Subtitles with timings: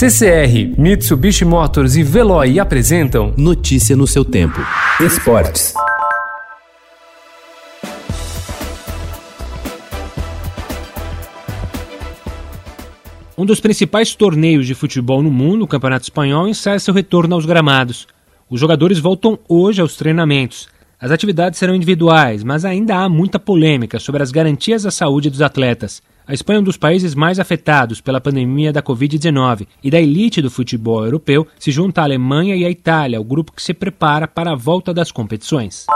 [0.00, 4.58] CCR, Mitsubishi Motors e Veloy apresentam Notícia no seu tempo.
[4.98, 5.74] Esportes.
[13.36, 17.44] Um dos principais torneios de futebol no mundo, o Campeonato Espanhol, encerra seu retorno aos
[17.44, 18.08] gramados.
[18.48, 20.66] Os jogadores voltam hoje aos treinamentos.
[20.98, 25.42] As atividades serão individuais, mas ainda há muita polêmica sobre as garantias à saúde dos
[25.42, 26.02] atletas.
[26.30, 30.40] A Espanha é um dos países mais afetados pela pandemia da Covid-19 e da elite
[30.40, 34.28] do futebol europeu se junta a Alemanha e a Itália, o grupo que se prepara
[34.28, 35.86] para a volta das competições.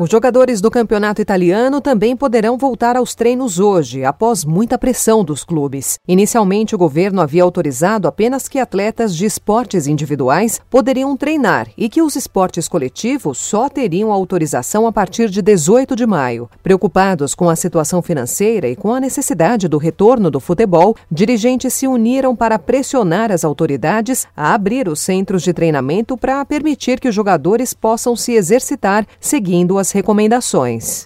[0.00, 5.44] Os jogadores do campeonato italiano também poderão voltar aos treinos hoje, após muita pressão dos
[5.44, 5.98] clubes.
[6.08, 12.00] Inicialmente, o governo havia autorizado apenas que atletas de esportes individuais poderiam treinar e que
[12.00, 16.48] os esportes coletivos só teriam autorização a partir de 18 de maio.
[16.62, 21.86] Preocupados com a situação financeira e com a necessidade do retorno do futebol, dirigentes se
[21.86, 27.14] uniram para pressionar as autoridades a abrir os centros de treinamento para permitir que os
[27.14, 31.04] jogadores possam se exercitar seguindo as recomendações.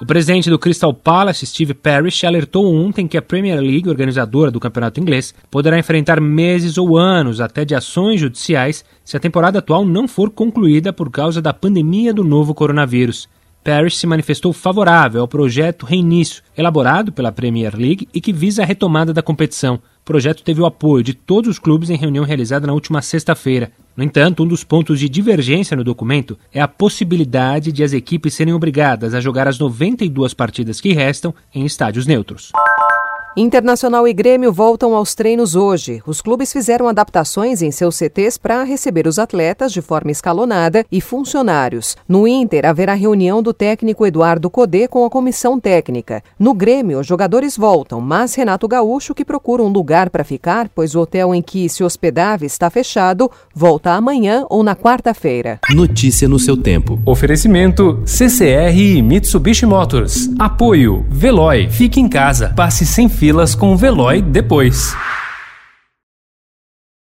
[0.00, 4.60] O presidente do Crystal Palace, Steve Parrish, alertou ontem que a Premier League, organizadora do
[4.60, 9.84] campeonato inglês, poderá enfrentar meses ou anos até de ações judiciais se a temporada atual
[9.86, 13.28] não for concluída por causa da pandemia do novo coronavírus.
[13.64, 18.66] Parrish se manifestou favorável ao projeto Reinício, elaborado pela Premier League e que visa a
[18.66, 19.76] retomada da competição.
[19.76, 23.72] O projeto teve o apoio de todos os clubes em reunião realizada na última sexta-feira.
[23.96, 28.34] No entanto, um dos pontos de divergência no documento é a possibilidade de as equipes
[28.34, 32.52] serem obrigadas a jogar as 92 partidas que restam em estádios neutros.
[33.36, 36.00] Internacional e Grêmio voltam aos treinos hoje.
[36.06, 41.00] Os clubes fizeram adaptações em seus CTs para receber os atletas de forma escalonada e
[41.00, 41.96] funcionários.
[42.08, 46.22] No Inter, haverá reunião do técnico Eduardo Codê com a comissão técnica.
[46.38, 50.94] No Grêmio, os jogadores voltam, mas Renato Gaúcho, que procura um lugar para ficar, pois
[50.94, 55.58] o hotel em que se hospedava está fechado, volta amanhã ou na quarta-feira.
[55.70, 57.02] Notícia no seu tempo.
[57.04, 60.30] Oferecimento CCR e Mitsubishi Motors.
[60.38, 61.68] Apoio Veloy.
[61.68, 62.52] Fique em casa.
[62.54, 64.94] Passe sem fim filas com o Veloy depois.